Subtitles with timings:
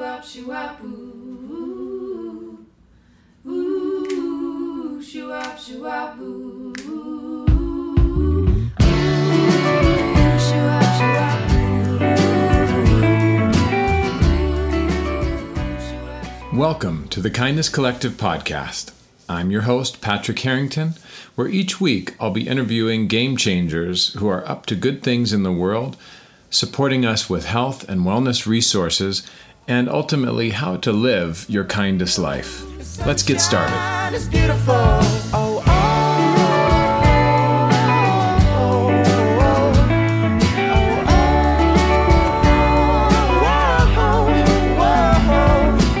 [0.00, 2.64] shoo-wop, ooh.
[3.46, 6.16] Ooh, shoo-wop, shoo-wop.
[16.54, 18.92] Welcome to the Kindness Collective podcast.
[19.28, 20.94] I'm your host, Patrick Harrington,
[21.34, 25.42] where each week I'll be interviewing game changers who are up to good things in
[25.42, 25.98] the world,
[26.48, 29.30] supporting us with health and wellness resources,
[29.70, 32.66] and ultimately how to live your kindest life.
[33.06, 33.70] Let's get started.
[33.70, 34.74] God is beautiful.
[34.74, 35.90] Oh, oh.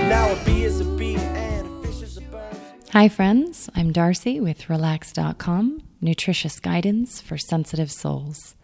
[0.08, 2.56] Now a bee is a bee and a fish is a bird.
[2.92, 3.70] Hi, friends.
[3.76, 8.56] I'm Darcy with Relax.com, nutritious guidance for sensitive souls.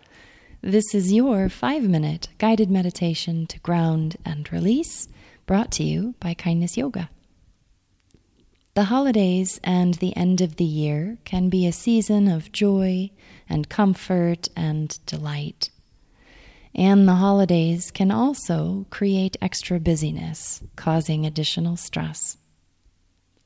[0.66, 5.06] This is your five minute guided meditation to ground and release,
[5.46, 7.08] brought to you by Kindness Yoga.
[8.74, 13.12] The holidays and the end of the year can be a season of joy
[13.48, 15.70] and comfort and delight.
[16.74, 22.38] And the holidays can also create extra busyness, causing additional stress.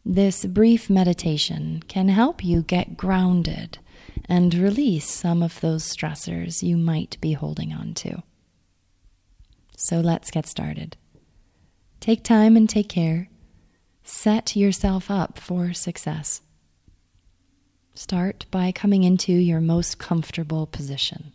[0.06, 3.78] This brief meditation can help you get grounded
[4.30, 8.22] and release some of those stressors you might be holding on to.
[9.76, 10.96] So let's get started.
[11.98, 13.28] Take time and take care.
[14.04, 16.42] Set yourself up for success.
[17.92, 21.32] Start by coming into your most comfortable position.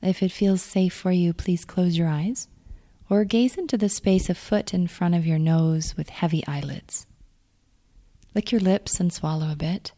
[0.00, 2.48] If it feels safe for you, please close your eyes
[3.10, 7.06] or gaze into the space a foot in front of your nose with heavy eyelids.
[8.36, 9.92] Lick your lips and swallow a bit.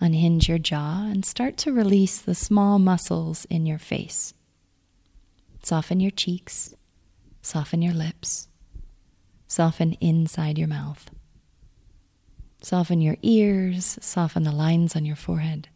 [0.00, 4.34] Unhinge your jaw and start to release the small muscles in your face.
[5.62, 6.74] Soften your cheeks,
[7.40, 8.48] soften your lips,
[9.46, 11.08] soften inside your mouth.
[12.62, 15.68] Soften your ears, soften the lines on your forehead.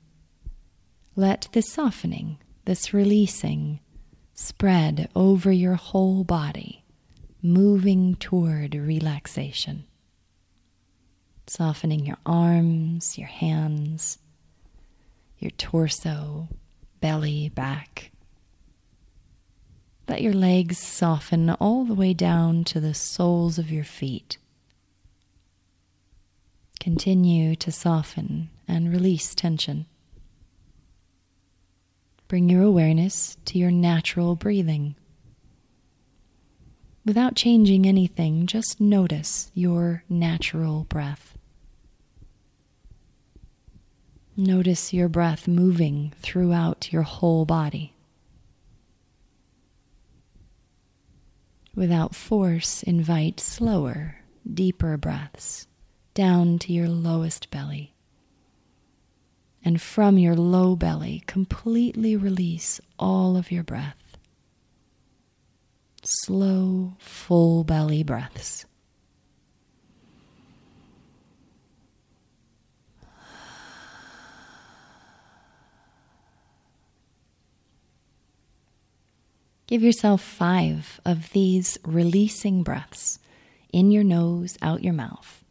[1.15, 3.79] Let this softening, this releasing,
[4.35, 6.85] spread over your whole body,
[7.41, 9.85] moving toward relaxation.
[11.47, 14.19] Softening your arms, your hands,
[15.39, 16.49] your torso,
[17.01, 18.13] belly, back.
[20.09, 24.39] Let your legs soften all the way down to the soles of your feet.
[26.81, 29.87] Continue to soften and release tension.
[32.29, 34.97] Bring your awareness to your natural breathing.
[37.05, 41.37] Without changing anything, just notice your natural breath.
[44.37, 47.95] Notice your breath moving throughout your whole body.
[51.75, 54.17] Without force, invite slower,
[54.53, 55.67] deeper breaths
[56.15, 57.93] down to your lowest belly
[59.65, 64.02] and from your low belly, completely release all of your breath.
[66.03, 68.67] Slow, full belly breaths.
[79.69, 83.19] Give yourself five of these releasing breaths
[83.73, 85.43] in your nose, out your mouth.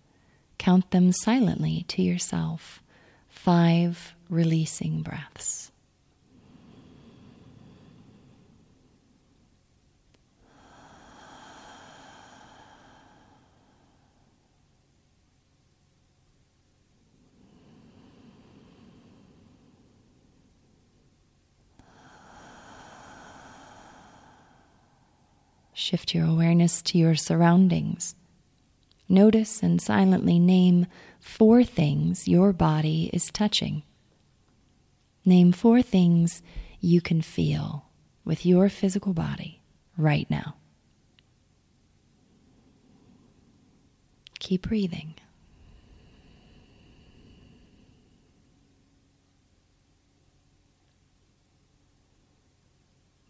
[0.59, 2.83] Count them silently to yourself
[3.29, 5.70] five releasing breaths.
[25.81, 28.13] Shift your awareness to your surroundings.
[29.09, 30.85] Notice and silently name
[31.19, 33.81] four things your body is touching.
[35.25, 36.43] Name four things
[36.79, 37.87] you can feel
[38.23, 39.63] with your physical body
[39.97, 40.53] right now.
[44.37, 45.15] Keep breathing.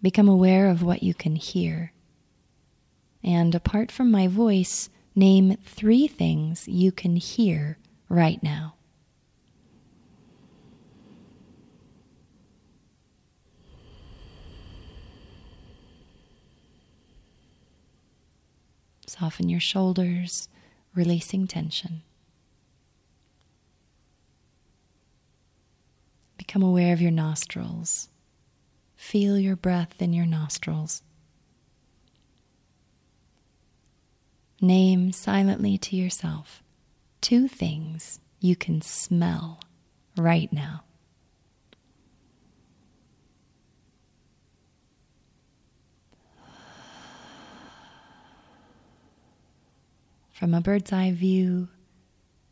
[0.01, 1.93] Become aware of what you can hear.
[3.23, 7.77] And apart from my voice, name three things you can hear
[8.09, 8.75] right now.
[19.05, 20.49] Soften your shoulders,
[20.95, 22.01] releasing tension.
[26.37, 28.09] Become aware of your nostrils.
[28.95, 31.01] feel your breath in your nostrils.
[34.63, 36.61] Name silently to yourself
[37.19, 39.59] two things you can smell
[40.15, 40.83] right now.
[50.31, 51.69] From a bird's eye view,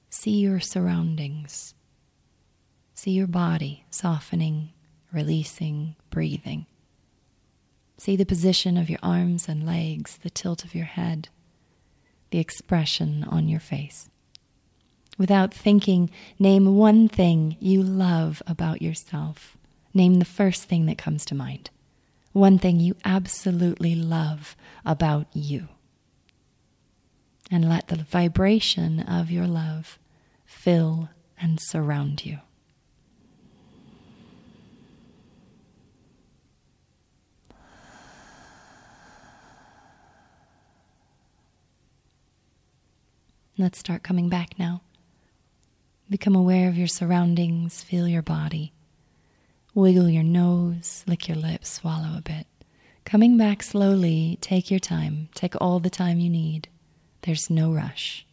[0.10, 1.76] see your surroundings.
[2.96, 4.70] See your body softening,
[5.12, 6.66] releasing, breathing.
[7.98, 11.30] See the position of your arms and legs, the tilt of your head,
[12.32, 14.10] the expression on your face.
[15.18, 16.10] Without thinking,
[16.40, 19.58] name one thing you love about yourself.
[19.94, 21.70] Name the first thing that comes to mind.
[22.32, 24.56] One thing you absolutely love
[24.86, 25.68] about you.
[27.52, 29.98] And let the vibration of your love
[30.46, 32.40] fill and surround you.
[43.60, 44.84] Let's start coming back now.
[46.10, 48.72] Become aware of your surroundings, feel your body.
[49.74, 52.48] Wiggle your nose, lick your lips, swallow a bit.
[53.04, 55.28] Coming back slowly, take your time.
[55.36, 56.70] Take all the time you need.
[57.24, 58.26] There's no rush.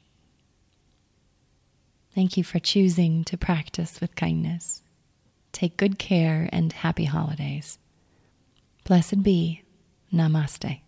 [2.14, 4.84] Thank you for choosing to practice with kindness.
[5.50, 7.80] Take good care and happy holidays.
[8.84, 9.64] Blessed be.
[10.14, 10.82] Namaste.